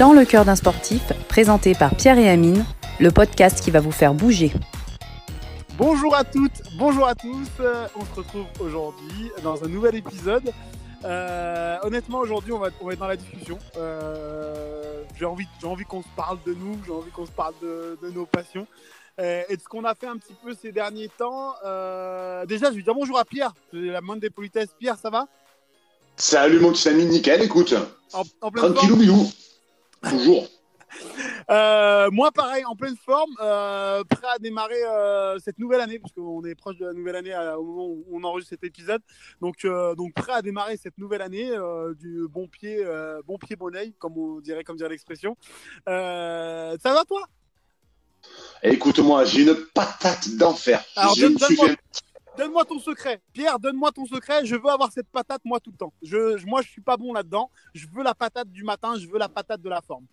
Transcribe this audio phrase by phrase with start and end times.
[0.00, 2.64] Dans le cœur d'un sportif, présenté par Pierre et Amine,
[3.00, 4.50] le podcast qui va vous faire bouger.
[5.76, 7.46] Bonjour à toutes, bonjour à tous.
[7.60, 10.54] Euh, on se retrouve aujourd'hui dans un nouvel épisode.
[11.04, 13.58] Euh, honnêtement, aujourd'hui, on va, on va, être dans la discussion.
[13.76, 17.52] Euh, j'ai envie, j'ai envie qu'on se parle de nous, j'ai envie qu'on se parle
[17.60, 18.66] de, de nos passions
[19.20, 21.56] euh, et de ce qu'on a fait un petit peu ces derniers temps.
[21.66, 23.52] Euh, déjà, je vais dire bonjour à Pierre.
[23.74, 24.70] La moindre des politesses.
[24.78, 25.26] Pierre, ça va?
[26.16, 27.74] Salut mon petit ami, nickel, écoute.
[28.14, 29.30] En, en Tranquillou bilou.
[30.08, 30.48] Toujours.
[31.50, 36.12] Euh, moi, pareil, en pleine forme, euh, prêt à démarrer euh, cette nouvelle année, parce
[36.12, 39.00] qu'on est proche de la nouvelle année au moment où on enregistre cet épisode.
[39.40, 39.64] Donc,
[39.96, 41.50] donc prêt à démarrer cette nouvelle année
[41.98, 42.84] du bon pied,
[43.26, 45.36] bon pied, bon oeil, comme on dirait, comme dirait l'expression.
[45.86, 47.22] ça va toi?
[48.62, 50.84] Écoute-moi, j'ai une patate d'enfer.
[50.96, 52.02] Alors, Je donne- me suis donne-moi- fait-
[52.36, 53.58] Donne-moi ton secret, Pierre.
[53.58, 54.46] Donne-moi ton secret.
[54.46, 55.92] Je veux avoir cette patate moi tout le temps.
[56.02, 57.50] Je, je- moi, je suis pas bon là-dedans.
[57.74, 58.94] Je veux la patate du matin.
[58.98, 60.06] Je veux la patate de la forme.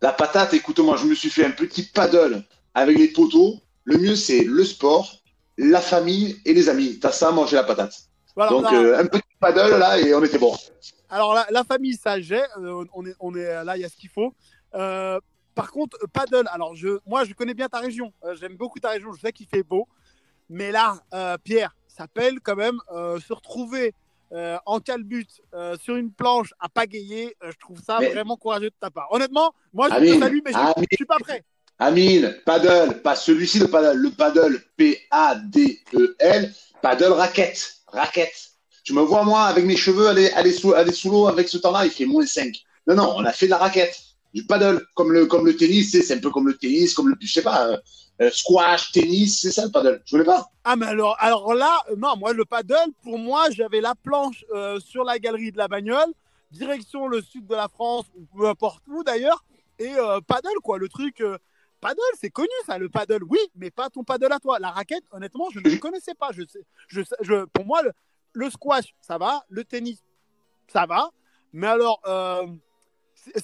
[0.00, 2.44] La patate, écoute-moi, je me suis fait un petit paddle
[2.74, 3.54] avec les poteaux.
[3.84, 5.12] Le mieux, c'est le sport,
[5.56, 6.98] la famille et les amis.
[7.00, 7.94] T'as ça, manger la patate.
[8.36, 8.50] Voilà.
[8.50, 10.54] Donc, euh, un petit paddle là et on était bon.
[11.10, 12.42] alors, la, la famille, ça j'ai.
[12.58, 13.76] Euh, on est, on est là.
[13.76, 14.32] Il y a ce qu'il faut.
[14.74, 15.18] Euh,
[15.56, 16.48] par contre, paddle.
[16.52, 18.12] Alors, je, moi, je connais bien ta région.
[18.24, 19.12] Euh, J'aime beaucoup ta région.
[19.12, 19.88] Je sais qu'il fait beau.
[20.50, 23.92] Mais là, euh, Pierre, ça pèle quand même euh, se retrouver
[24.32, 27.34] euh, en calbute euh, sur une planche à pagayer.
[27.42, 29.08] euh, je trouve ça Mais- vraiment courageux de ta part.
[29.10, 30.58] Honnêtement, moi, je te Amine, salue, mais je,
[30.90, 31.44] je suis pas prêt.
[31.78, 33.96] Amine, paddle, pas celui-ci, le paddle.
[33.96, 37.74] Le paddle, P-A-D-E-L, paddle raquette.
[37.86, 38.50] Raquette.
[38.84, 41.58] Tu me vois, moi, avec mes cheveux, aller, aller sous, aller sous l'eau avec ce
[41.58, 42.54] temps-là, il fait moins 5.
[42.86, 43.98] Non, non, on a fait de la raquette.
[44.34, 47.16] Du paddle, comme le, comme le tennis, c'est un peu comme le tennis, comme le,
[47.20, 47.76] je sais pas, euh,
[48.20, 50.02] euh, squash, tennis, c'est ça le paddle.
[50.04, 50.46] Je voulais pas?
[50.64, 54.44] Ah, mais alors, alors là, euh, non, moi, le paddle, pour moi, j'avais la planche
[54.52, 56.12] euh, sur la galerie de la bagnole,
[56.50, 59.44] direction le sud de la France, ou peu importe où d'ailleurs,
[59.78, 61.22] et euh, paddle, quoi, le truc.
[61.80, 64.58] paddle, c'est connu ça, le paddle, oui, mais pas ton paddle à toi.
[64.58, 66.30] La raquette, honnêtement, je ne connaissais pas.
[66.32, 66.42] Je
[66.88, 67.92] je, je, pour moi, le,
[68.32, 70.02] le squash, ça va, le tennis,
[70.70, 71.10] ça va,
[71.52, 72.00] mais alors,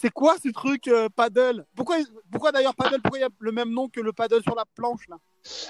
[0.00, 1.65] c'est quoi ce truc euh, paddle?
[1.77, 1.97] Pourquoi,
[2.31, 4.65] pourquoi d'ailleurs paddle Pourquoi il y a le même nom que le paddle sur la
[4.75, 5.17] planche là?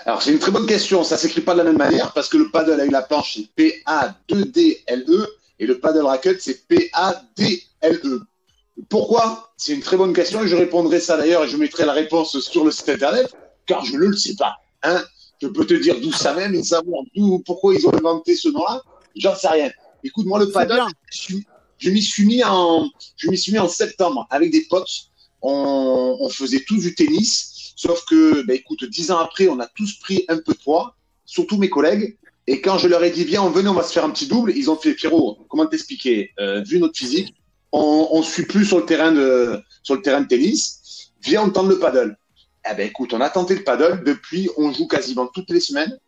[0.07, 1.03] Alors, c'est une très bonne question.
[1.03, 3.49] Ça s'écrit pas de la même manière parce que le paddle avec la planche, c'est
[3.55, 8.21] P-A-2-D-L-E E et le paddle racket, c'est P-A-D-L-E.
[8.89, 9.53] Pourquoi?
[9.57, 12.39] C'est une très bonne question et je répondrai ça d'ailleurs et je mettrai la réponse
[12.41, 13.33] sur le site internet
[13.67, 14.55] car je ne le sais pas.
[14.83, 15.03] Hein
[15.41, 18.49] je peux te dire d'où ça vient, mais savoir d'où, pourquoi ils ont inventé ce
[18.49, 18.83] nom-là,
[19.17, 19.71] j'en sais rien.
[20.03, 20.89] Écoute-moi, le C'est paddle, bien.
[21.13, 21.47] je suis-
[21.79, 22.91] je m'y suis mis en,
[23.69, 25.11] septembre avec des potes.
[25.43, 29.99] On, faisait tous du tennis, sauf que, ben écoute, dix ans après, on a tous
[29.99, 30.97] pris un peu de poids,
[31.27, 32.17] surtout mes collègues.
[32.47, 34.27] Et quand je leur ai dit, viens, on venait, on va se faire un petit
[34.27, 36.31] double, ils ont fait, Pierrot, comment t'expliquer?
[36.41, 37.35] Euh, Vu notre physique,
[37.73, 41.11] on, on suit plus sur le terrain de, sur le terrain de tennis.
[41.23, 42.17] Viens, on tente le paddle.
[42.71, 44.03] Eh ben écoute, on a tenté le paddle.
[44.05, 45.99] Depuis, on joue quasiment toutes les semaines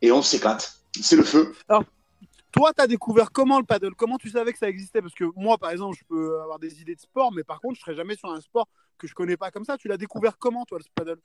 [0.00, 0.72] et on s'éclate.
[1.00, 1.54] C'est le feu.
[2.52, 3.94] Toi, tu as découvert comment le paddle?
[3.96, 5.00] Comment tu savais que ça existait?
[5.00, 7.76] Parce que moi, par exemple, je peux avoir des idées de sport, mais par contre,
[7.76, 8.68] je serais jamais sur un sport
[8.98, 9.78] que je connais pas comme ça.
[9.78, 11.18] Tu l'as découvert comment, toi, le paddle?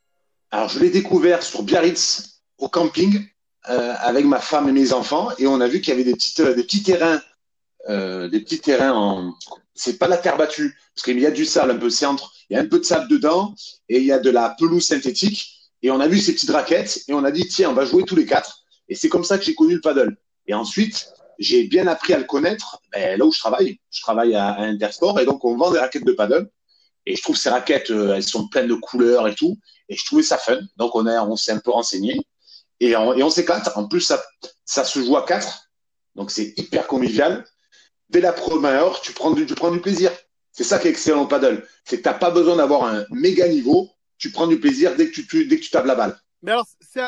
[0.50, 3.26] Alors, je l'ai découvert sur Biarritz, au camping,
[3.68, 6.14] euh, avec ma femme et mes enfants, et on a vu qu'il y avait des,
[6.40, 7.20] euh, petits terrains,
[7.90, 9.34] euh, des petits terrains en.
[9.74, 12.54] C'est pas la terre battue, parce qu'il y a du sable un peu centre, il
[12.54, 13.54] y a un peu de sable dedans,
[13.90, 15.54] et il y a de la pelouse synthétique.
[15.82, 18.04] Et on a vu ces petites raquettes, et on a dit, tiens, on va jouer
[18.04, 18.64] tous les quatre.
[18.88, 20.16] Et c'est comme ça que j'ai connu le paddle.
[20.46, 23.80] Et ensuite, j'ai bien appris à le connaître ben, là où je travaille.
[23.90, 26.50] Je travaille à, à Intersport, et donc on vend des raquettes de paddle.
[27.06, 29.56] Et je trouve ces raquettes, euh, elles sont pleines de couleurs et tout.
[29.88, 30.58] Et je trouvais ça fun.
[30.76, 32.20] Donc, on, a, on s'est un peu renseigné.
[32.80, 33.70] Et on, et on s'éclate.
[33.76, 34.22] En plus, ça,
[34.66, 35.70] ça se joue à quatre.
[36.16, 37.46] Donc, c'est hyper convivial.
[38.10, 40.12] Dès la première heure, tu prends du, tu prends du plaisir.
[40.52, 41.66] C'est ça qui est excellent au paddle.
[41.86, 43.88] C'est que tu n'as pas besoin d'avoir un méga niveau.
[44.18, 46.18] Tu prends du plaisir dès que tu, tu- dès que tu tapes la balle.
[46.42, 47.00] Mais alors, c'est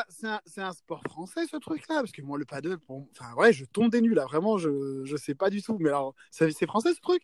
[0.61, 1.95] un, sport français, ce truc-là?
[1.99, 4.25] Parce que moi, le paddle, enfin, ouais, je tombe des nues, là.
[4.25, 5.77] Vraiment, je, je sais pas du tout.
[5.79, 7.23] Mais alors, c'est français, ce truc?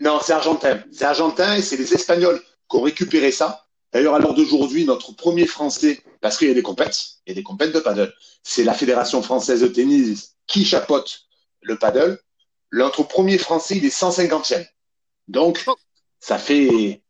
[0.00, 0.82] Non, c'est argentin.
[0.92, 3.66] C'est argentin et c'est les Espagnols qui ont récupéré ça.
[3.92, 7.32] D'ailleurs, à l'heure d'aujourd'hui, notre premier Français, parce qu'il y a des compètes, il y
[7.32, 8.12] a des compètes de paddle,
[8.42, 11.26] c'est la Fédération française de tennis qui chapeaute
[11.62, 12.20] le paddle.
[12.70, 14.66] Notre premier Français, il est 150e.
[15.26, 15.64] Donc,
[16.20, 17.02] ça fait,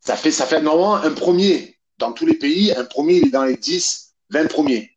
[0.00, 2.72] ça fait, ça fait normalement un premier dans tous les pays.
[2.72, 4.90] Un premier, il est dans les 10, 20 premiers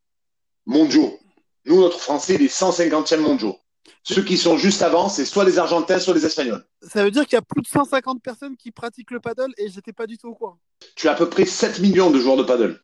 [0.66, 1.20] mondiaux.
[1.66, 3.58] Nous, notre Français, il est 150e mondiaux.
[4.04, 6.64] Ceux qui sont juste avant, c'est soit les Argentins, soit les Espagnols.
[6.82, 9.70] Ça veut dire qu'il y a plus de 150 personnes qui pratiquent le paddle et
[9.70, 10.60] j'étais pas du tout au courant.
[10.96, 12.80] Tu as à peu près 7 millions de joueurs de paddle.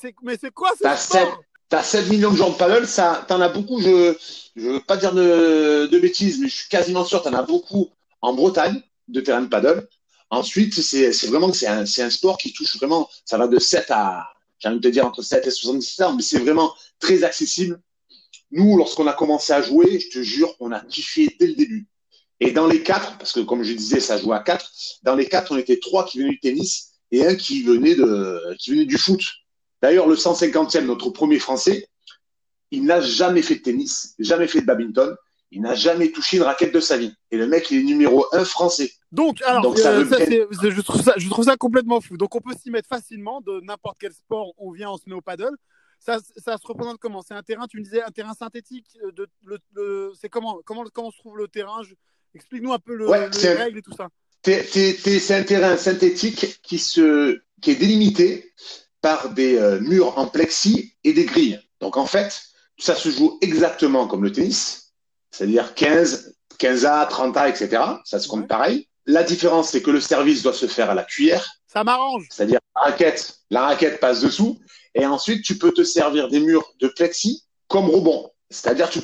[0.00, 1.20] C'est mais c'est quoi ce T'as sport?
[1.20, 1.28] 7,
[1.68, 4.14] t'as 7 millions de joueurs de paddle, ça, t'en as beaucoup, je,
[4.56, 7.88] je veux pas dire de, de bêtises, mais je suis quasiment sûr, t'en as beaucoup
[8.22, 9.88] en Bretagne, de terrain de paddle.
[10.30, 14.28] Ensuite, c'est vraiment c'est un, un sport qui touche vraiment, ça va de 7 à,
[14.60, 17.80] j'ai envie de te dire entre 7 et 77 ans, mais c'est vraiment très accessible.
[18.52, 21.88] Nous, lorsqu'on a commencé à jouer, je te jure, on a kiffé dès le début.
[22.40, 24.70] Et dans les quatre, parce que comme je disais, ça jouait à quatre,
[25.02, 28.56] dans les quatre, on était trois qui venaient du tennis et un qui venait de,
[28.58, 29.20] qui venait du foot.
[29.82, 31.88] D'ailleurs, le 150e, notre premier français,
[32.70, 35.16] il n'a jamais fait de tennis, jamais fait de badminton,
[35.50, 37.12] il n'a jamais touché une raquette de sa vie.
[37.30, 38.92] Et le mec, il est numéro un français.
[39.12, 41.56] Donc, alors, Donc, ça euh, veut ça, bien- c'est- je, trouve ça, je trouve ça
[41.56, 42.16] complètement fou.
[42.16, 44.52] Donc, on peut s'y mettre facilement de n'importe quel sport.
[44.58, 45.50] On vient, on se met au paddle.
[45.98, 47.20] Ça, ça se représente comment?
[47.20, 48.86] C'est un terrain, tu me disais, un terrain synthétique.
[49.04, 51.82] euh, De, le- le- c'est comment, comment, comment se trouve le terrain?
[51.82, 51.94] Je-
[52.34, 54.08] Explique-nous un peu le, Ouais, les règles et tout ça.
[54.44, 58.52] C'est un terrain synthétique qui, se, qui est délimité
[59.00, 61.58] par des euh, murs en plexi et des grilles.
[61.80, 62.40] Donc en fait,
[62.78, 64.79] ça se joue exactement comme le tennis,
[65.30, 67.82] c'est-à-dire 15, 15A, 30A, etc.
[68.04, 68.46] Ça se compte Ouais.
[68.46, 68.88] pareil.
[69.06, 72.26] La différence, c'est que le service doit se faire à la cuillère, Ça m'arrange.
[72.30, 74.58] c'est-à-dire la raquette, la raquette passe dessous,
[74.94, 78.30] et ensuite tu peux te servir des murs de plexi comme rebond.
[78.50, 79.00] C'est-à-dire tu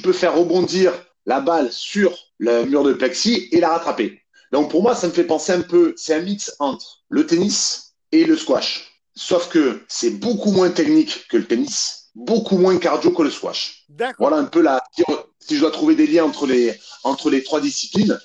[0.00, 0.92] peux faire rebondir
[1.26, 4.20] la balle sur le mur de plexi et la rattraper.
[4.52, 7.94] Donc pour moi, ça me fait penser un peu, c'est un mix entre le tennis
[8.12, 9.00] et le squash.
[9.14, 13.86] Sauf que c'est beaucoup moins technique que le tennis, beaucoup moins cardio que le squash.
[14.18, 14.82] Voilà un peu la.
[15.40, 18.18] Si je dois trouver des liens entre les, entre les trois disciplines,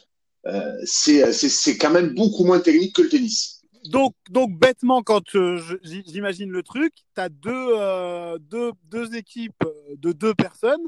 [0.46, 3.58] euh, c'est quand même beaucoup moins technique que le tennis.
[3.90, 9.64] Donc, donc bêtement, quand euh, j'imagine le truc, tu as deux, euh, deux, deux équipes
[9.96, 10.82] de deux personnes,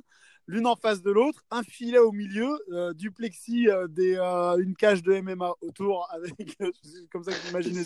[0.48, 4.18] l'une en face de l'autre, un filet au milieu, euh, du plexi, des,
[4.60, 7.84] une cage de MMA autour, avec, c'est comme ça que j'imagine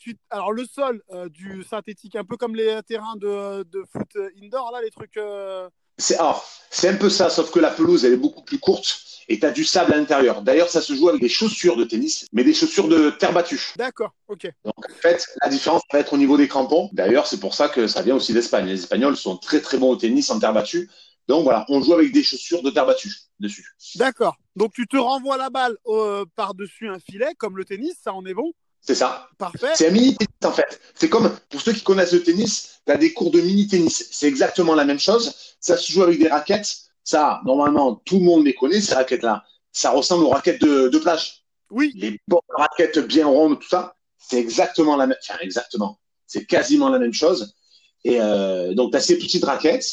[0.00, 4.16] tu, alors, le sol euh, du synthétique, un peu comme les terrains de, de foot
[4.42, 5.16] indoor, là, les trucs.
[5.18, 5.68] euh,
[5.98, 6.18] C'est
[6.88, 9.50] un peu ça, sauf que la pelouse, elle est beaucoup plus courte et tu as
[9.50, 10.42] du sable à l'intérieur.
[10.42, 13.60] D'ailleurs, ça se joue avec des chaussures de tennis, mais des chaussures de terre battue.
[13.76, 14.50] D'accord, ok.
[14.64, 16.88] Donc, en fait, la différence va être au niveau des crampons.
[16.92, 18.66] D'ailleurs, c'est pour ça que ça vient aussi d'Espagne.
[18.66, 20.90] Les Espagnols sont très très bons au tennis en terre battue.
[21.28, 23.66] Donc voilà, on joue avec des chaussures de terre battue dessus.
[23.94, 24.36] D'accord.
[24.56, 28.24] Donc, tu te renvoies la balle euh, par-dessus un filet, comme le tennis, ça en
[28.26, 28.52] est bon.
[28.80, 29.28] C'est ça.
[29.38, 29.72] Parfait.
[29.74, 30.80] C'est un mini tennis en fait.
[30.94, 34.08] C'est comme pour ceux qui connaissent le tennis, tu as des cours de mini tennis.
[34.10, 35.34] C'est exactement la même chose.
[35.60, 36.76] Ça se joue avec des raquettes.
[37.04, 39.44] Ça, normalement, tout le monde les connaît, ces raquettes-là.
[39.72, 41.44] Ça ressemble aux raquettes de, de plage.
[41.70, 45.16] Oui, Les bonnes raquettes bien rondes, tout ça, c'est exactement la même.
[45.22, 46.00] Enfin, exactement.
[46.26, 47.54] C'est quasiment la même chose.
[48.04, 49.86] Et euh, donc, tu as ces petites raquettes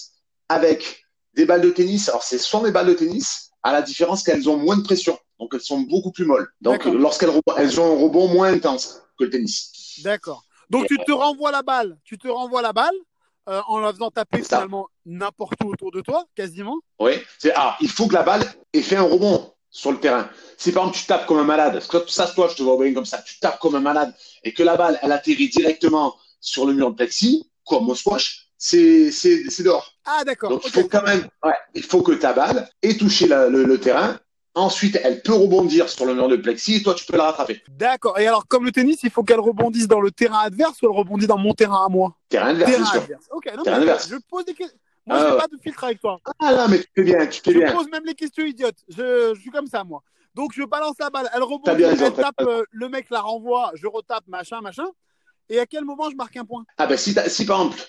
[0.49, 2.09] avec des balles de tennis.
[2.09, 5.17] Alors, c'est soit des balles de tennis, à la différence qu'elles ont moins de pression.
[5.39, 6.47] Donc, elles sont beaucoup plus molles.
[6.61, 9.99] Donc, lorsqu'elles elles ont un rebond moins intense que le tennis.
[10.03, 10.43] d'accord.
[10.69, 12.93] Donc tu te renvoies la balle, tu te renvoies la balle
[13.47, 16.75] euh, en la faisant taper finalement n'importe où autour de toi, quasiment.
[16.99, 17.13] Oui.
[17.39, 18.43] C'est, ah, il faut que la balle
[18.73, 20.29] ait fait un rebond sur le terrain.
[20.57, 22.77] Si par exemple tu tapes comme un malade, parce que ça, toi, je te vois
[22.83, 24.13] bien comme ça, tu tapes comme un malade
[24.43, 28.49] et que la balle, elle atterrit directement sur le mur de plexi, comme au squash,
[28.57, 29.93] c'est, c'est, c'est dehors.
[30.03, 30.49] Ah d'accord.
[30.49, 33.63] Donc il faut quand même, ouais, il faut que ta balle ait touché la- le,
[33.63, 34.19] le terrain.
[34.57, 37.61] Ensuite, elle peut rebondir sur le mur de plexi et toi, tu peux la rattraper.
[37.69, 38.17] D'accord.
[38.17, 40.97] Et alors comme le tennis, il faut qu'elle rebondisse dans le terrain adverse ou elle
[40.97, 42.15] rebondit dans mon terrain à moi?
[42.27, 43.01] Terrain adverse, bien terrain sûr.
[43.03, 43.25] adverse.
[43.31, 43.45] Ok.
[43.55, 44.09] Non, Terrain mais adverse.
[44.09, 44.77] je pose des questions.
[45.05, 45.37] Moi, Ah, j'ai ouais.
[45.37, 46.19] pas de filtre avec toi.
[46.39, 47.71] Ah là, mais tu fais bien, tu fais Je bien.
[47.71, 48.75] pose même les questions idiotes.
[48.89, 50.01] Je, je suis comme ça, moi.
[50.33, 53.21] Donc, je balance la balle, elle rebondit, bien raison, elle tape, euh, le mec la
[53.21, 54.87] renvoie, je retape, machin, machin.
[55.49, 56.63] Et à quel moment je marque un point?
[56.77, 57.79] Ah ben si, t'as- si par exemple,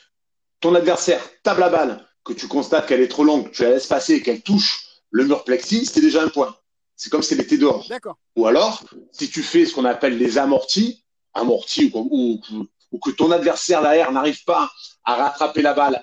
[0.61, 3.87] ton adversaire tape la balle, que tu constates qu'elle est trop longue, tu la laisses
[3.87, 6.55] passer et qu'elle touche le mur plexi, c'est déjà un point.
[6.97, 7.87] C'est comme si elle était dehors.
[8.37, 13.11] Ou alors, si tu fais ce qu'on appelle les amortis, amortis ou, ou, ou que
[13.11, 14.71] ton adversaire derrière n'arrive pas
[15.05, 16.03] à rattraper la balle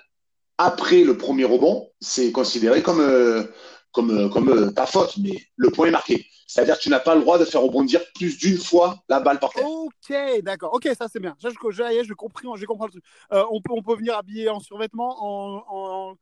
[0.58, 3.44] après le premier rebond, c'est considéré comme, euh,
[3.92, 6.26] comme, euh, comme euh, ta faute, mais le point est marqué.
[6.48, 9.40] C'est-à-dire que tu n'as pas le droit de faire rebondir plus d'une fois la balle
[9.40, 9.68] par terre.
[9.68, 10.74] Ok, d'accord.
[10.74, 11.36] Ok, ça c'est bien.
[11.44, 13.04] Je, j'ai compris le truc.
[13.34, 16.16] Euh, on, peut, on peut venir habiller en survêtement, en, en,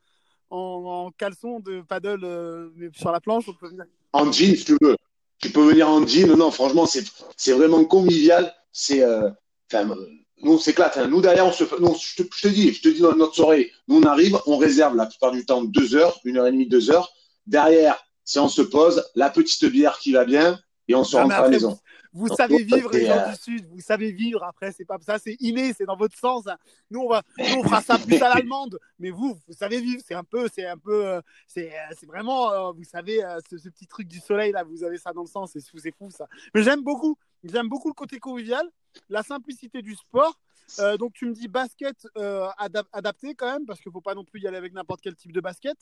[0.54, 3.46] en, caleçon de paddle euh, sur la planche.
[3.48, 3.86] On peut venir.
[4.12, 4.96] En jean, si tu veux.
[5.40, 6.36] Tu peux venir en jean.
[6.36, 8.54] Non, franchement, c'est, vraiment convivial.
[8.72, 9.30] C'est, euh,
[9.72, 10.08] enfin, euh,
[10.42, 10.98] nous, on s'éclate.
[10.98, 13.36] Nous, derrière, on se, non, je te, je te dis, je te dis dans notre
[13.36, 16.52] soirée, nous, on arrive, on réserve la plupart du temps deux heures, une heure et
[16.52, 17.12] demie, deux heures.
[17.48, 21.36] Derrière, si on se pose, la petite bière qui va bien et on se rentre
[21.36, 21.78] à la maison.
[22.12, 23.68] Vous savez vivre, les gens euh, du Sud.
[23.72, 24.44] Vous savez vivre.
[24.44, 26.46] Après, c'est pas ça, c'est inné, c'est dans votre sens.
[26.48, 26.58] hein.
[26.92, 28.80] Nous, on va, nous, on fera ça plus à l'allemande.
[29.00, 30.02] Mais vous, vous savez vivre.
[30.06, 33.58] C'est un peu, c'est un peu, euh, c'est, euh, c'est vraiment, euh, vous savez, ce,
[33.58, 35.52] ce petit truc du soleil là, vous avez ça dans le sens.
[35.54, 36.28] C'est fou, c'est fou ça.
[36.54, 37.18] Mais j'aime beaucoup.
[37.44, 38.66] J'aime beaucoup le côté convivial,
[39.10, 40.40] la simplicité du sport.
[40.80, 44.02] Euh, donc tu me dis basket euh, adap- adapté quand même, parce qu'il ne faut
[44.02, 45.76] pas non plus y aller avec n'importe quel type de basket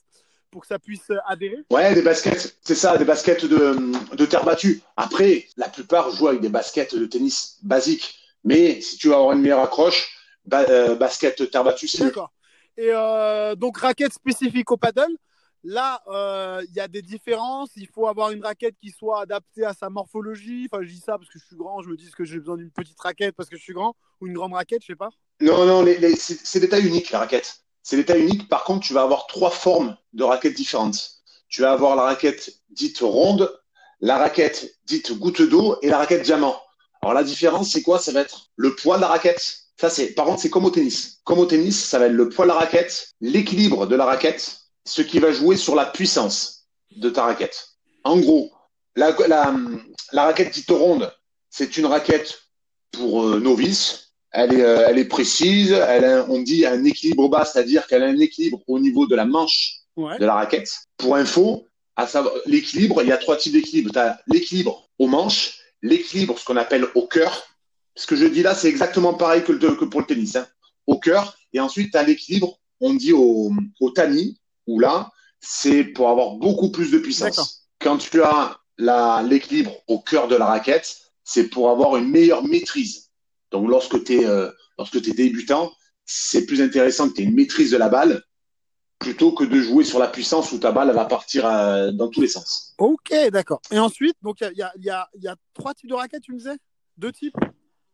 [0.52, 1.58] pour que ça puisse euh, adhérer?
[1.72, 3.78] Ouais, des baskets, c'est ça, des baskets de,
[4.16, 4.82] de terre battue.
[4.98, 8.20] Après, la plupart jouent avec des baskets de tennis basiques.
[8.44, 10.10] Mais si tu veux avoir une meilleure accroche,
[10.46, 12.10] ba- euh, basket terre battue, c'est mieux.
[12.10, 12.32] D'accord.
[12.78, 15.16] Et euh, donc raquette spécifique au paddle.
[15.64, 17.70] Là, euh, il y a des différences.
[17.76, 20.68] Il faut avoir une raquette qui soit adaptée à sa morphologie.
[20.72, 21.82] Enfin, je dis ça parce que je suis grand.
[21.84, 24.28] Je me dis que j'ai besoin d'une petite raquette parce que je suis grand ou
[24.28, 25.10] une grande raquette, je sais pas.
[25.40, 27.64] Non, non, les, les- c'est c'est des tailles uniques, la raquette.
[27.84, 28.48] C'est tailles uniques.
[28.48, 31.22] Par contre, tu vas avoir trois formes de raquettes différentes.
[31.50, 33.52] Tu vas avoir la raquette dite ronde,
[34.00, 36.60] la raquette dite goutte d'eau et la raquette diamant.
[37.02, 38.00] Alors, la différence, c'est quoi?
[38.00, 39.58] Ça va être le poids de la raquette.
[39.80, 41.20] Ça, c'est, par contre, c'est comme au tennis.
[41.24, 44.60] Comme au tennis, ça va être le poids de la raquette, l'équilibre de la raquette,
[44.86, 47.70] ce qui va jouer sur la puissance de ta raquette.
[48.04, 48.52] En gros,
[48.96, 49.16] la
[50.14, 51.12] raquette dite ronde,
[51.50, 52.42] c'est une raquette
[52.92, 54.11] pour euh, novices.
[54.32, 55.72] Elle est, euh, elle est précise.
[55.72, 59.16] Elle a, on dit un équilibre bas, c'est-à-dire qu'elle a un équilibre au niveau de
[59.16, 60.18] la manche Ouais.
[60.20, 60.72] de la raquette.
[60.98, 63.92] Pour info, à savoir l'équilibre, il y a trois types d'équilibre.
[63.92, 67.44] Tu as l'équilibre aux manches, l'équilibre, ce qu'on appelle au cœur.
[67.98, 70.38] Ce que je dis là, c'est exactement pareil que, le- que pour le tennis.
[70.38, 70.48] hein.
[70.88, 71.38] Au cœur.
[71.54, 75.12] Et ensuite, tu as l'équilibre, on dit au, au tamis, où là,
[75.42, 77.68] c'est pour avoir beaucoup plus de puissance.
[77.80, 78.58] Quand tu as
[79.28, 80.96] l'équilibre au cœur de la raquette,
[81.26, 83.10] c'est pour avoir une meilleure maîtrise.
[83.52, 84.26] Donc, lorsque tu es,
[84.78, 85.72] lorsque es débutant,
[86.06, 88.24] c'est plus intéressant que tu aies une maîtrise de la balle
[89.00, 92.08] plutôt que de jouer sur la puissance où ta balle elle va partir euh, dans
[92.08, 92.76] tous les sens.
[92.78, 93.60] Ok, d'accord.
[93.72, 96.58] Et ensuite, donc il y y, y a trois types de raquettes, tu me disais?
[96.98, 97.36] Deux types?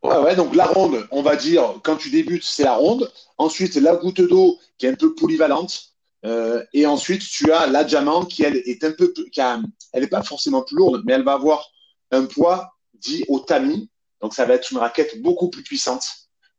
[0.02, 3.10] Ouais, ouais, donc la ronde, on va dire, quand tu débutes, c'est la ronde.
[3.38, 5.94] Ensuite, la goutte d'eau qui est un peu polyvalente.
[6.24, 9.60] Euh, et ensuite, tu as la diamant qui, elle, est un peu qui a-
[9.92, 11.68] elle n'est pas forcément plus lourde, mais elle va avoir
[12.10, 13.88] un poids dit au tamis.
[14.20, 16.02] Donc, ça va être une raquette beaucoup plus puissante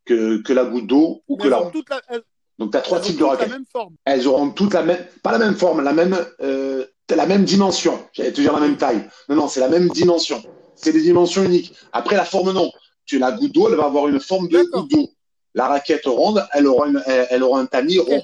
[0.05, 1.71] que, que la goutte d'eau ou Mais que la ronde.
[1.73, 2.23] toutes la, elles-
[2.57, 3.49] Donc, tu as trois types de la raquettes.
[3.49, 3.95] même forme.
[4.05, 8.07] elles auront toutes la même, pas la même forme, la même, euh, la même dimension.
[8.13, 9.07] J'allais te dire la même taille.
[9.29, 10.41] Non, non, c'est la même dimension.
[10.75, 11.73] C'est des dimensions uniques.
[11.91, 12.71] Après, la forme, non.
[13.05, 15.09] Tu la goutte d'eau, elle va avoir une forme de goutte d'eau.
[15.55, 18.21] La raquette ronde, elle aura, une, elle, elle aura un tamis rond.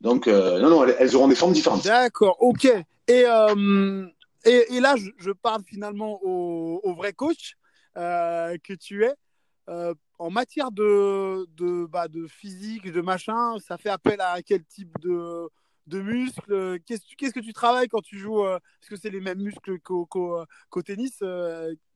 [0.00, 1.84] Donc, euh, non, non, elles, elles auront des formes différentes.
[1.84, 2.66] D'accord, ok.
[3.08, 4.06] Et, euh,
[4.44, 7.54] et, et là, je, je parle finalement au, au vrai coach
[7.96, 9.14] euh, que tu es.
[9.68, 14.64] Euh, en matière de, de, bah, de physique, de machin, ça fait appel à quel
[14.64, 15.48] type de,
[15.86, 16.80] de muscles?
[16.86, 19.78] Qu'est-ce qu'est-ce que tu travailles quand tu joues euh, Est-ce que c'est les mêmes muscles
[19.80, 20.46] qu'au
[20.84, 21.18] tennis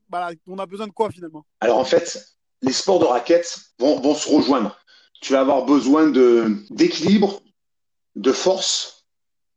[0.09, 1.45] voilà, On a besoin de quoi finalement?
[1.61, 2.25] Alors, en fait,
[2.63, 4.79] les sports de raquettes vont, vont se rejoindre.
[5.21, 7.43] Tu vas avoir besoin de, d'équilibre,
[8.15, 9.07] de force,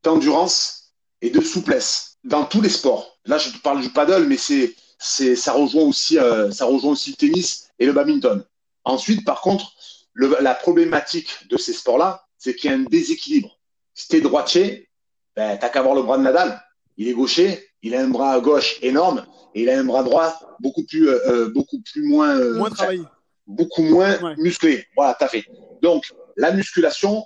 [0.04, 3.20] d'endurance et de souplesse dans tous les sports.
[3.26, 6.92] Là, je te parle du paddle, mais c'est, c'est, ça rejoint aussi, euh, ça rejoint
[6.92, 8.46] aussi le tennis et le badminton.
[8.84, 9.72] Ensuite, par contre,
[10.14, 13.58] le- la problématique de ces sports-là, c'est qu'il y a un déséquilibre.
[13.94, 14.90] Si t'es droitier,
[15.36, 16.62] ben, t'as qu'à voir le bras de Nadal.
[16.98, 19.26] Il est gaucher, il a un bras gauche énorme
[19.56, 22.70] et il a un bras droit beaucoup plus, euh, euh, beaucoup plus moins, euh, Moins
[22.70, 23.02] travaillé.
[23.48, 24.36] beaucoup moins Ouais.
[24.38, 24.86] musclé.
[24.96, 25.46] Voilà, t'as fait.
[25.82, 26.04] Donc,
[26.36, 27.26] la musculation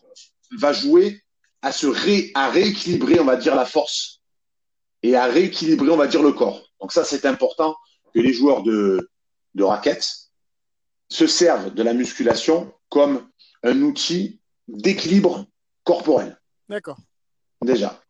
[0.59, 1.21] va jouer
[1.63, 4.19] à se ré, à rééquilibrer, on va dire, la force
[5.01, 6.61] et à rééquilibrer, on va dire, le corps.
[6.83, 7.77] Donc ça, c'est important
[8.13, 9.09] que les joueurs de,
[9.55, 10.05] de raquettes
[11.07, 13.29] se servent de la musculation comme
[13.63, 15.45] un outil d'équilibre
[15.85, 16.37] corporel,
[16.67, 16.97] D'accord.
[17.61, 18.01] déjà.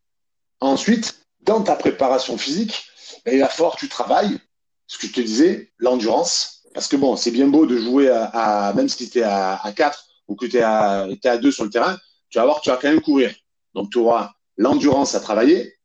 [0.60, 2.88] Ensuite, dans ta préparation physique,
[3.24, 4.40] ben, il va falloir que tu travailles,
[4.88, 6.64] ce que je te disais, l'endurance.
[6.74, 8.26] Parce que bon, c'est bien beau de jouer à,
[8.70, 11.06] à- même si tu es à, à 4 ou que tu es à
[11.38, 11.96] 2 sur le terrain,
[12.30, 13.36] tu vas voir que tu vas quand même courir.
[13.76, 15.76] Donc, tu auras l'endurance à travailler,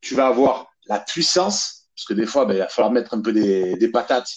[0.00, 3.20] tu vas avoir la puissance, parce que des fois, ben, il va falloir mettre un
[3.20, 4.30] peu des, des patates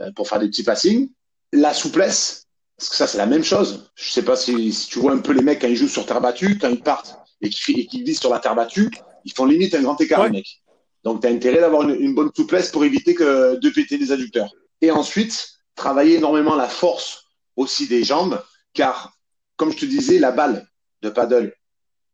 [0.00, 1.10] euh, pour faire des petits passings,
[1.52, 3.90] la souplesse, parce que ça, c'est la même chose.
[3.94, 6.06] Je sais pas si, si tu vois un peu les mecs quand ils jouent sur
[6.06, 8.90] terre battue, quand ils partent et qu'ils et qu'ils visent sur la terre battue,
[9.24, 10.26] ils font limite un grand écart, Ouais.
[10.26, 10.62] les mecs.
[11.04, 14.12] Donc, tu as intérêt d'avoir une, une bonne souplesse pour éviter que de péter les
[14.12, 14.50] adducteurs.
[14.82, 17.24] Et ensuite, travailler énormément la force
[17.56, 18.42] aussi des jambes,
[18.74, 19.14] car,
[19.56, 20.66] comme je te disais, la balle
[21.02, 21.54] de paddle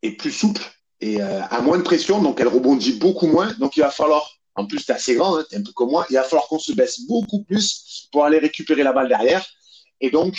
[0.02, 0.62] est plus souple
[1.00, 3.52] et euh, a moins de pression, donc elle rebondit beaucoup moins.
[3.58, 5.72] Donc, il va falloir, en plus, tu es assez grand, hein, tu es un peu
[5.72, 9.08] comme moi, il va falloir qu'on se baisse beaucoup plus pour aller récupérer la balle
[9.08, 9.44] derrière.
[10.00, 10.34] Et donc,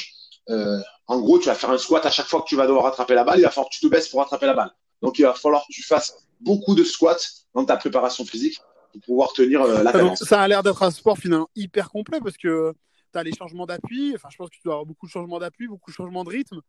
[0.50, 2.86] euh, en gros, tu vas faire un squat à chaque fois que tu vas devoir
[2.86, 4.71] rattraper la balle, il va falloir que tu te baisses pour rattraper la balle.
[5.01, 7.17] Donc, il va falloir que tu fasses beaucoup de squats
[7.53, 8.57] dans ta préparation physique
[8.93, 10.19] pour pouvoir tenir euh, la Ah, cadence.
[10.24, 12.74] ça a l'air d'être un sport finalement hyper complet parce que
[13.17, 14.13] as les changements d'appui.
[14.15, 16.29] Enfin, je pense que tu dois avoir beaucoup de changements d'appui, beaucoup de changements de
[16.29, 16.62] rythme.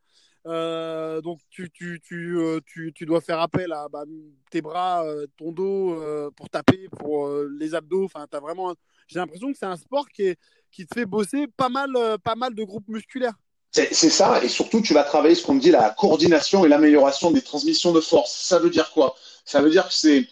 [0.46, 4.04] Euh, donc, tu, tu, tu, euh, tu, dois faire appel à bah,
[4.50, 8.04] tes bras, euh, ton dos euh, pour taper, pour les abdos.
[8.04, 8.74] Enfin, t'as vraiment.
[9.06, 10.38] J'ai l'impression que c'est un sport qui, est,
[10.70, 13.34] qui te fait bosser pas mal, pas mal de groupes musculaires.
[13.70, 17.42] C'est ça, et surtout, tu vas travailler ce qu'on dit la coordination et l'amélioration des
[17.42, 18.32] transmissions de force.
[18.32, 19.14] Ça veut dire quoi?
[19.44, 20.26] Ça veut dire que c'est,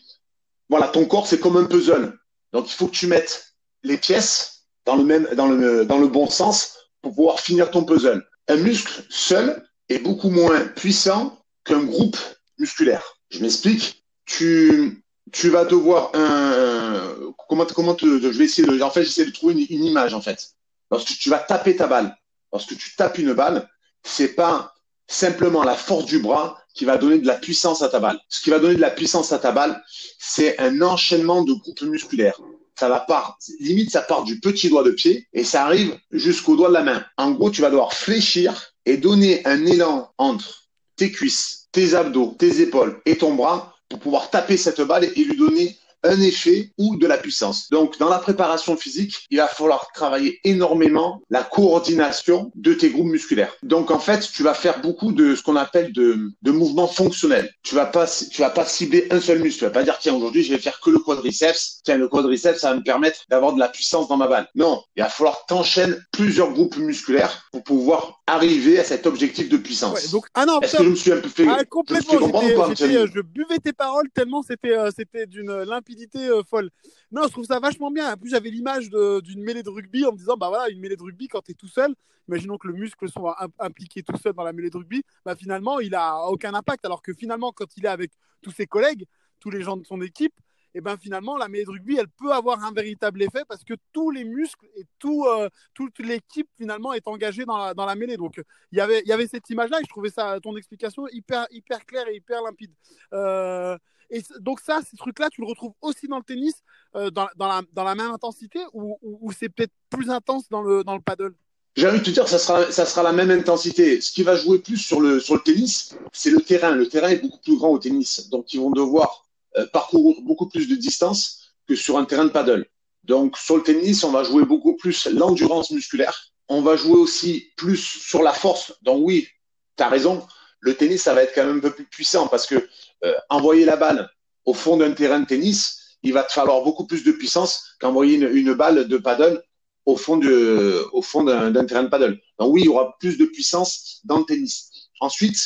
[0.68, 2.18] voilà, ton corps, c'est comme un puzzle.
[2.52, 4.55] Donc, il faut que tu mettes les pièces
[4.86, 8.24] dans le même, dans le, dans le bon sens pour pouvoir finir ton puzzle.
[8.48, 12.16] Un muscle seul est beaucoup moins puissant qu'un groupe
[12.58, 13.04] musculaire.
[13.30, 14.04] Je m'explique.
[14.24, 17.14] Tu, tu vas devoir un,
[17.48, 20.14] comment, comment te, je vais essayer de, en fait, j'essaie de trouver une, une image,
[20.14, 20.50] en fait.
[20.90, 22.16] Lorsque tu vas taper ta balle,
[22.52, 23.68] lorsque tu tapes une balle,
[24.02, 24.72] c'est pas
[25.08, 28.18] simplement la force du bras qui va donner de la puissance à ta balle.
[28.28, 29.82] Ce qui va donner de la puissance à ta balle,
[30.18, 32.40] c'est un enchaînement de groupes musculaires.
[32.78, 36.56] Ça va part, limite, ça part du petit doigt de pied et ça arrive jusqu'au
[36.56, 37.04] doigt de la main.
[37.16, 42.36] En gros, tu vas devoir fléchir et donner un élan entre tes cuisses, tes abdos,
[42.38, 46.70] tes épaules et ton bras pour pouvoir taper cette balle et lui donner un effet
[46.78, 47.68] ou de la puissance.
[47.70, 53.06] Donc, dans la préparation physique, il va falloir travailler énormément la coordination de tes groupes
[53.06, 53.54] musculaires.
[53.62, 57.50] Donc, en fait, tu vas faire beaucoup de ce qu'on appelle de, de mouvements fonctionnels.
[57.62, 59.58] Tu vas pas, tu vas pas cibler un seul muscle.
[59.58, 61.80] Tu vas pas dire, tiens, aujourd'hui, je vais faire que le quadriceps.
[61.84, 64.48] Tiens, le quadriceps, ça va me permettre d'avoir de la puissance dans ma balle.
[64.54, 69.56] Non, il va falloir t'enchaîner plusieurs groupes musculaires pour pouvoir arriver à cet objectif de
[69.56, 70.10] puissance.
[70.10, 72.18] donc, ah que je me suis un peu fait, ah, complètement.
[72.18, 76.70] Je, buvais tes paroles tellement c'était, euh, c'était d'une limpidité euh, folle.
[77.12, 78.12] Non, je trouve ça vachement bien.
[78.12, 80.96] En plus, j'avais l'image d'une mêlée de rugby en me disant, bah voilà, une mêlée
[80.96, 81.94] de rugby quand tu es tout seul,
[82.28, 85.78] imaginons que le muscle soit impliqué tout seul dans la mêlée de rugby, bah finalement,
[85.78, 86.84] il a aucun impact.
[86.84, 88.10] Alors que finalement, quand il est avec
[88.42, 89.04] tous ses collègues,
[89.38, 90.34] tous les gens de son équipe,
[90.76, 93.74] et ben finalement la mêlée de rugby elle peut avoir un véritable effet parce que
[93.92, 97.94] tous les muscles et tout, euh, toute l'équipe finalement est engagée dans la, dans la
[97.94, 98.40] mêlée donc
[98.72, 101.08] il y avait il y avait cette image là et je trouvais ça ton explication
[101.08, 102.72] hyper hyper claire et hyper limpide
[103.14, 103.76] euh,
[104.10, 106.54] et donc ça, ces trucs-là, tu le retrouves aussi dans le tennis,
[106.94, 108.96] euh, dans, dans, la, dans, la, même intensité, ou,
[109.36, 111.34] c'est peut-être plus intense dans le, dans le paddle?
[111.74, 114.00] J'ai envie de te dire, ça sera, ça sera la même intensité.
[114.00, 116.70] Ce qui va jouer plus sur le, sur le tennis, c'est le terrain.
[116.70, 118.30] Le terrain est beaucoup plus grand au tennis.
[118.30, 119.25] Donc, ils vont devoir
[119.58, 122.66] euh, parcourir beaucoup plus de distance que sur un terrain de paddle.
[123.04, 126.32] Donc, sur le tennis, on va jouer beaucoup plus l'endurance musculaire.
[126.48, 128.72] On va jouer aussi plus sur la force.
[128.82, 129.28] Donc, oui,
[129.76, 130.26] tu as raison.
[130.60, 132.68] Le tennis, ça va être quand même un peu plus puissant parce que
[133.04, 134.10] euh, envoyer la balle
[134.44, 138.16] au fond d'un terrain de tennis, il va te falloir beaucoup plus de puissance qu'envoyer
[138.16, 139.42] une, balle de paddle
[139.84, 142.18] au fond, de, au fond d'un terrain de paddle.
[142.38, 144.70] Donc oui, il y aura plus de puissance dans le tennis.
[145.00, 145.36] Ensuite,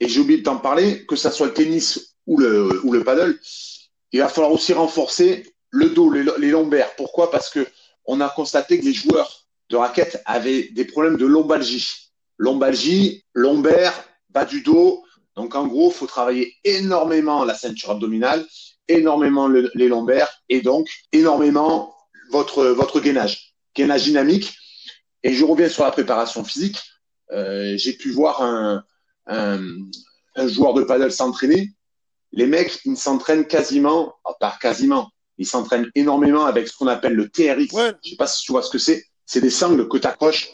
[0.00, 3.02] et j'ai oublié de t'en parler, que ça soit le tennis ou le, ou le
[3.04, 3.38] paddle,
[4.12, 6.94] il va falloir aussi renforcer le dos, les, lombaires.
[6.96, 7.30] Pourquoi?
[7.30, 7.66] Parce que
[8.04, 12.12] on a constaté que les joueurs de raquettes avaient des problèmes de lombalgie.
[12.38, 13.92] Lombalgie, lombaire,
[14.30, 15.04] bas du dos,
[15.36, 18.46] donc en gros, il faut travailler énormément la ceinture abdominale,
[18.88, 21.94] énormément les lombaires et donc énormément
[22.30, 24.54] votre, votre gainage, gainage dynamique.
[25.22, 26.80] Et je reviens sur la préparation physique.
[27.32, 28.84] Euh, j'ai pu voir un,
[29.26, 31.70] un, joueur de paddle s'entraîner.
[32.32, 37.14] Les mecs, ils s'entraînent quasiment, ah, pas quasiment, ils s'entraînent énormément avec ce qu'on appelle
[37.14, 37.68] le TRX.
[37.72, 39.04] Je Je sais pas si tu vois ce que c'est.
[39.26, 40.50] C'est des sangles que tu accroches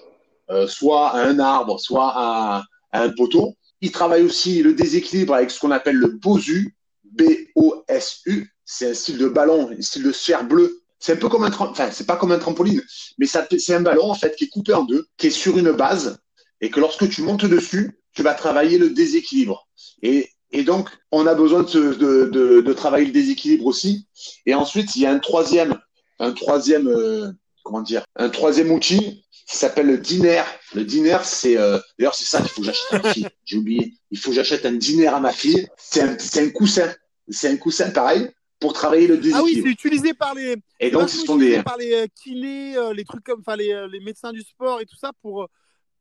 [0.50, 3.56] euh, soit à un arbre, soit à, à un poteau.
[3.80, 8.52] Il travaille aussi le déséquilibre avec ce qu'on appelle le BOSU, B-O-S-U.
[8.64, 10.82] C'est un style de ballon, un style de sphère bleue.
[10.98, 12.82] C'est un peu comme un enfin, c'est pas comme un trampoline,
[13.18, 15.72] mais c'est un ballon, en fait, qui est coupé en deux, qui est sur une
[15.72, 16.18] base,
[16.60, 19.68] et que lorsque tu montes dessus, tu vas travailler le déséquilibre.
[20.02, 24.06] Et, et donc, on a besoin de, de, de, travailler le déséquilibre aussi.
[24.46, 25.78] Et ensuite, il y a un troisième,
[26.18, 27.30] un troisième, euh,
[27.64, 30.42] comment dire, un troisième outil qui s'appelle le diner.
[30.74, 33.28] Le diner, c'est euh, d'ailleurs c'est ça qu'il faut que j'achète à ma fille.
[33.44, 33.94] J'ai oublié.
[34.10, 35.66] Il faut que j'achète un diner à ma fille.
[35.76, 36.92] C'est un, un coussin.
[37.28, 38.28] C'est un coussin pareil
[38.60, 39.38] pour travailler le déséquilibre.
[39.38, 40.56] Ah oui, c'est utilisé par les.
[40.78, 41.62] Et donc ce sont des.
[41.62, 44.96] Par les euh, kinés, les trucs comme, enfin les, les médecins du sport et tout
[44.96, 45.48] ça pour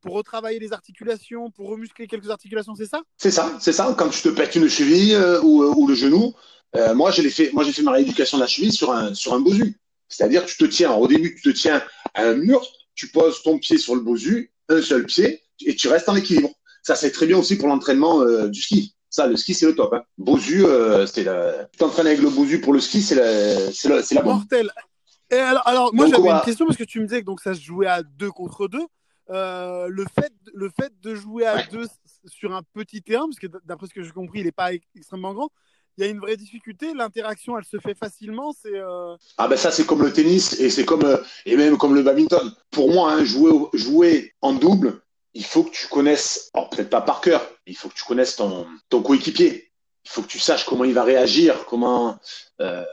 [0.06, 3.02] pour retravailler les articulations, pour remuscler quelques articulations, c'est ça?
[3.18, 3.92] C'est ça, c'est ça.
[3.98, 6.32] Quand tu te pètes une cheville ou, ou, le genou,
[6.94, 9.40] moi j'ai fait, moi j'ai fait ma rééducation de la cheville sur un sur un
[9.40, 9.76] bosu.
[10.08, 11.82] C'est-à-dire tu te tiens, au début tu te tiens
[12.14, 12.64] à un mur,
[12.94, 16.50] tu poses ton pied sur le bosu, un seul pied, et tu restes en équilibre.
[16.82, 18.94] Ça, c'est très bien aussi pour l'entraînement euh, du ski.
[19.10, 19.92] Ça, le ski, c'est le top.
[19.92, 20.02] Hein.
[20.18, 21.64] Bosu, euh, c'est la...
[21.72, 24.70] tu t'entraînes avec le bosu pour le ski, c'est la, c'est la, c'est la Mortel.
[25.30, 27.54] Et alors, alors moi, j'avais une question parce que tu me disais que donc, ça
[27.54, 28.84] se jouait à deux contre deux.
[29.30, 31.86] Euh, le, fait, le fait de jouer à deux
[32.26, 35.34] sur un petit terrain, parce que d'après ce que j'ai compris, il n'est pas extrêmement
[35.34, 35.50] grand,
[35.96, 36.92] il y a une vraie difficulté.
[36.94, 38.52] L'interaction, elle se fait facilement.
[38.52, 41.76] C'est euh, ah ben ça c'est comme le tennis et c'est comme euh, et même
[41.76, 42.54] comme le badminton.
[42.70, 45.00] Pour moi, hein, jouer jouer en double,
[45.34, 48.66] il faut que tu connaisses, peut-être pas par cœur, il faut que tu connaisses ton
[48.88, 49.72] ton coéquipier.
[50.04, 52.16] Il faut que tu saches comment il va réagir, comment
[52.60, 52.84] euh,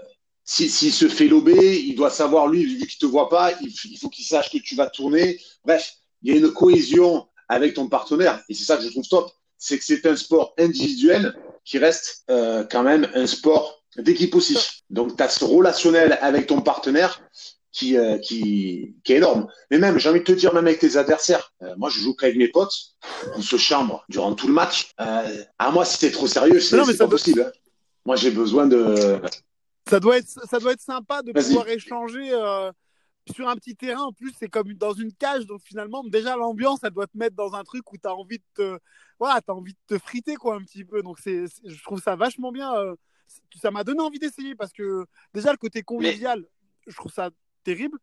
[0.46, 4.10] s'il se fait lober, il doit savoir lui vu qu'il te voit pas, il, faut
[4.10, 5.40] qu'il sache que tu vas tourner.
[5.64, 8.42] Bref, il y a une cohésion avec ton partenaire.
[8.50, 9.32] Et c'est ça que je trouve top.
[9.58, 14.58] C'est que c'est un sport individuel qui reste euh, quand même un sport d'équipe aussi.
[14.90, 17.22] Donc, tu as ce relationnel avec ton partenaire
[17.72, 19.48] qui, euh, qui, qui est énorme.
[19.72, 22.14] Mais même, j'ai envie de te dire, même avec tes adversaires, euh, moi, je joue
[22.14, 22.74] qu'avec mes potes,
[23.36, 24.92] on se chambre durant tout le match.
[24.98, 27.44] À moi, si c'est trop sérieux, c'est pas possible.
[27.44, 27.52] Hein.
[28.06, 29.22] Moi, j'ai besoin de.
[29.90, 32.32] Ça doit être, ça doit être sympa de pouvoir échanger
[33.32, 34.04] sur un petit terrain.
[34.04, 37.36] En plus, c'est comme dans une cage, donc finalement, déjà l'ambiance, ça doit te mettre
[37.36, 38.80] dans un truc où tu as envie de te,
[39.20, 41.02] voilà, as envie de te friter quoi un petit peu.
[41.02, 42.74] Donc c'est, je trouve ça vachement bien.
[42.76, 42.96] Euh,
[43.56, 46.46] ça m'a donné envie d'essayer parce que déjà le côté convivial,
[46.88, 47.30] je trouve ça
[47.64, 47.98] terrible.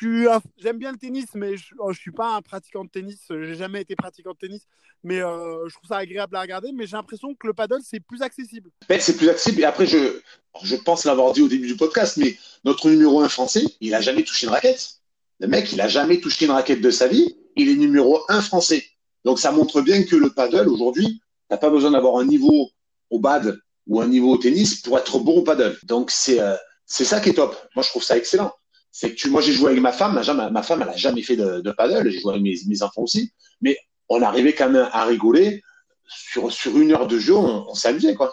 [0.00, 3.20] J'aime bien le tennis, mais je, oh, je suis pas un pratiquant de tennis.
[3.28, 4.62] J'ai jamais été pratiquant de tennis,
[5.02, 6.72] mais euh, je trouve ça agréable à regarder.
[6.72, 8.70] Mais j'ai l'impression que le paddle c'est plus accessible.
[8.88, 9.60] Ben, c'est plus accessible.
[9.62, 10.20] Et après, je,
[10.62, 14.00] je pense l'avoir dit au début du podcast, mais notre numéro un français, il a
[14.00, 15.00] jamais touché une raquette.
[15.40, 17.36] Le mec, il a jamais touché une raquette de sa vie.
[17.56, 18.84] Il est numéro un français.
[19.24, 22.70] Donc ça montre bien que le paddle aujourd'hui, t'as pas besoin d'avoir un niveau
[23.10, 25.78] au bad ou un niveau au tennis pour être bon au paddle.
[25.84, 27.56] Donc c'est euh, c'est ça qui est top.
[27.74, 28.52] Moi je trouve ça excellent.
[28.96, 31.22] C'est que tu, moi j'ai joué avec ma femme, ma, ma femme elle a jamais
[31.22, 33.76] fait de, de paddle, j'ai joué avec mes, mes, enfants aussi, mais
[34.08, 35.62] on arrivait quand même à rigoler
[36.06, 38.32] sur sur une heure de jeu, on, on s'amusait quoi.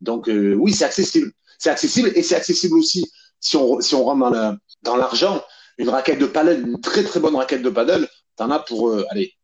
[0.00, 4.04] Donc euh, oui c'est accessible, c'est accessible et c'est accessible aussi si on si on
[4.04, 5.42] rentre dans dans l'argent,
[5.76, 9.04] une raquette de paddle, une très très bonne raquette de paddle, t'en as pour euh,
[9.10, 9.34] allez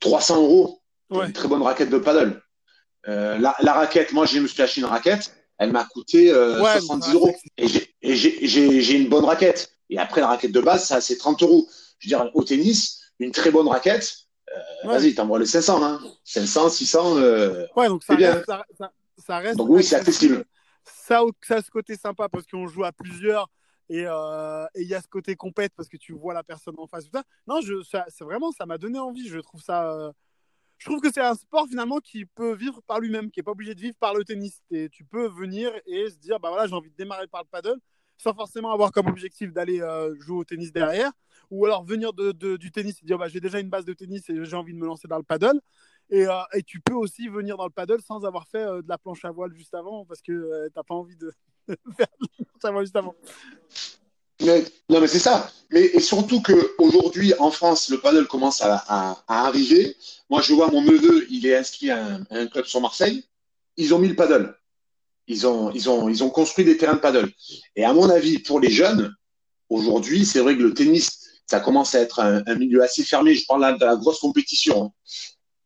[0.00, 0.82] 300 euros.
[1.10, 2.42] Une très bonne raquette de paddle.
[3.08, 5.32] Euh, la, la, raquette, moi, je me suis acheté une raquette.
[5.58, 7.34] Elle m'a coûté euh, 70 euros.
[7.56, 9.72] Et j'ai une bonne raquette.
[9.90, 11.68] Et après, la raquette de base, ça, c'est 30 euros.
[11.98, 15.82] Je veux dire, au tennis, une très bonne raquette, euh, vas-y, t'envoies les 500.
[15.84, 16.00] Hein.
[16.24, 17.18] 500, 600.
[17.18, 18.34] Euh, ouais, donc ça, bien.
[18.34, 19.56] Reste, ça, ça, ça reste.
[19.56, 20.44] Donc oui, c'est accessible.
[20.84, 23.48] Ça, ça a ce côté sympa parce qu'on joue à plusieurs
[23.88, 26.86] et il euh, y a ce côté compète parce que tu vois la personne en
[26.86, 27.04] face.
[27.04, 27.22] Tout ça.
[27.46, 29.28] Non, je, c'est vraiment, ça m'a donné envie.
[29.28, 29.92] Je trouve ça.
[29.92, 30.12] Euh,
[30.78, 33.52] je trouve que c'est un sport finalement qui peut vivre par lui-même, qui est pas
[33.52, 34.60] obligé de vivre par le tennis.
[34.70, 37.48] Et tu peux venir et se dire, bah voilà, j'ai envie de démarrer par le
[37.48, 37.78] paddle,
[38.18, 41.12] sans forcément avoir comme objectif d'aller euh, jouer au tennis derrière,
[41.50, 44.28] ou alors venir de, du tennis et dire, bah j'ai déjà une base de tennis
[44.30, 45.60] et j'ai envie de me lancer dans le paddle.
[46.10, 46.34] Et, euh,
[46.66, 49.30] tu peux aussi venir dans le paddle sans avoir fait euh, de la planche à
[49.30, 51.32] voile juste avant parce que euh, tu n'as pas envie de
[51.96, 53.14] faire de la planche à voile juste avant.
[54.42, 55.50] Mais, non, mais c'est ça.
[55.70, 59.96] Mais et surtout qu'aujourd'hui, en France, le paddle commence à, arriver.
[60.28, 63.24] Moi, je vois mon neveu, il est inscrit à un, à un, club sur Marseille.
[63.76, 64.54] Ils ont mis le paddle.
[65.28, 67.30] Ils ont, ils, ont, ils ont construit des terrains de paddle.
[67.74, 69.12] Et à mon avis, pour les jeunes,
[69.68, 73.34] aujourd'hui, c'est vrai que le tennis, ça commence à être un, un milieu assez fermé.
[73.34, 74.92] Je parle là de la grosse compétition.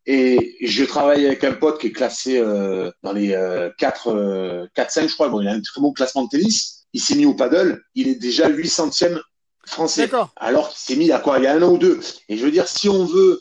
[0.06, 4.66] Et je travaille avec un pote qui est classé euh, dans les euh, 4, euh,
[4.74, 5.28] 4, 5, je crois.
[5.28, 6.86] Bon, il a un très bon classement de tennis.
[6.92, 7.82] Il s'est mis au paddle.
[7.94, 9.20] Il est déjà 800e
[9.66, 10.10] français.
[10.36, 12.00] Alors qu'il s'est mis à quoi Il y a un an ou deux.
[12.28, 13.40] Et je veux dire, si on veut,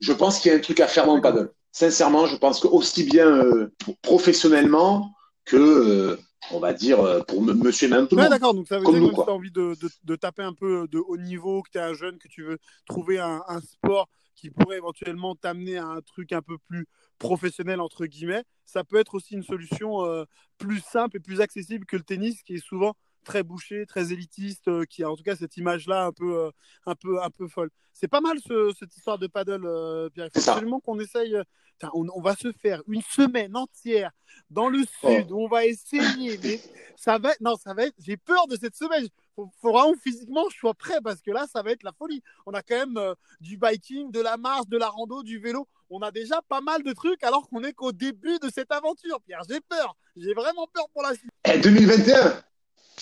[0.00, 1.50] je pense qu'il y a un truc à faire dans le paddle.
[1.72, 5.10] Sincèrement, je pense que aussi bien euh, professionnellement
[5.48, 6.16] que, euh,
[6.52, 8.54] on va dire, euh, pour monsieur même tout le ouais, d'accord.
[8.54, 10.86] Donc ça veut Comme dire que tu as envie de, de, de, taper un peu
[10.88, 14.08] de haut niveau, que tu es un jeune, que tu veux trouver un, un sport
[14.36, 16.86] qui pourrait éventuellement t'amener à un truc un peu plus
[17.18, 20.24] professionnel entre guillemets, ça peut être aussi une solution euh,
[20.58, 22.94] plus simple et plus accessible que le tennis qui est souvent
[23.28, 26.50] très bouché, très élitiste, euh, qui a en tout cas cette image-là un peu, euh,
[26.86, 27.70] un peu, un peu folle.
[27.92, 30.28] C'est pas mal ce, cette histoire de paddle, euh, Pierre.
[30.34, 31.36] Il faut absolument qu'on essaye.
[31.92, 34.10] On, on, va se faire une semaine entière
[34.50, 35.34] dans le sud oh.
[35.34, 36.38] où on va essayer.
[36.42, 36.58] Mais
[36.96, 37.94] ça va, non, ça va être.
[37.98, 39.06] J'ai peur de cette semaine.
[39.36, 42.22] Faut, faut vraiment physiquement je sois prêt parce que là, ça va être la folie.
[42.46, 45.68] On a quand même euh, du biking, de la marche, de la rando, du vélo.
[45.90, 49.20] On a déjà pas mal de trucs alors qu'on est qu'au début de cette aventure,
[49.20, 49.42] Pierre.
[49.48, 49.96] J'ai peur.
[50.16, 51.30] J'ai vraiment peur pour la suite.
[51.44, 52.42] Eh, 2021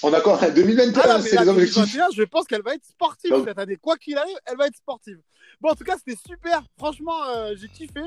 [0.02, 1.76] on est d'accord, 2021, ah c'est les objectifs.
[1.76, 3.48] 2021, je pense qu'elle va être sportive Donc.
[3.48, 3.76] cette année.
[3.76, 5.18] Quoi qu'il arrive, elle va être sportive.
[5.60, 6.62] Bon, en tout cas, c'était super.
[6.78, 8.00] Franchement, euh, j'ai kiffé.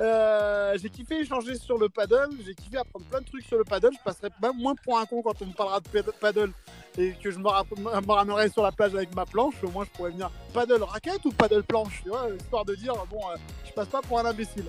[0.00, 2.28] Euh, j'ai kiffé échanger sur le paddle.
[2.44, 3.90] J'ai kiffé apprendre plein de trucs sur le paddle.
[3.92, 6.52] Je passerai même moins pour un con quand on me parlera de paddle
[6.96, 9.54] et que je me ramènerai sur la plage avec ma planche.
[9.62, 12.94] Au moins, je pourrais venir paddle raquette ou paddle planche, tu vois, histoire de dire,
[13.10, 14.66] bon, euh, je passe pas pour un imbécile.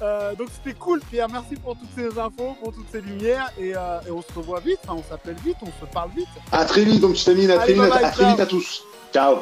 [0.00, 3.74] Euh, donc c'était cool Pierre, merci pour toutes ces infos, pour toutes ces lumières et,
[3.74, 6.28] euh, et on se revoit vite, enfin, on s'appelle vite, on se parle vite.
[6.52, 8.84] À très vite donc Stamine, à, très, vite, à très vite à tous.
[9.12, 9.38] Ciao.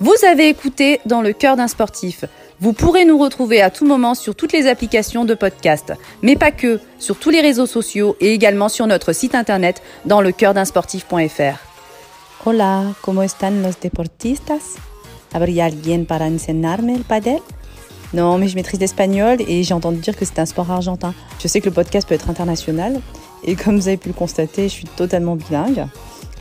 [0.00, 2.24] Vous avez écouté Dans le cœur d'un sportif.
[2.60, 6.50] Vous pourrez nous retrouver à tout moment sur toutes les applications de podcast, mais pas
[6.50, 10.54] que, sur tous les réseaux sociaux et également sur notre site internet dans le cœur
[10.54, 11.58] d'un sportif.fr.
[12.46, 14.76] Hola, ¿cómo están los deportistas?
[15.32, 17.40] ¿Habría alguien para enseñarme el padel?
[18.14, 21.14] Non, mais je maîtrise l'espagnol et j'ai entendu dire que c'est un sport argentin.
[21.40, 23.00] Je sais que le podcast peut être international
[23.42, 25.86] et comme vous avez pu le constater, je suis totalement bilingue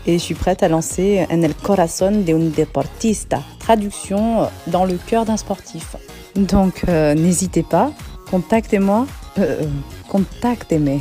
[0.06, 3.42] et je suis prête à lancer En el corazón de un deportista.
[3.58, 5.96] traduction dans le cœur d'un sportif.
[6.36, 7.92] Donc euh, n'hésitez pas,
[8.30, 9.08] contactez-moi,
[9.40, 9.68] euh, euh,
[10.10, 11.00] contactez-moi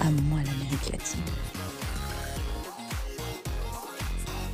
[0.00, 1.29] à moi l'Amérique latine.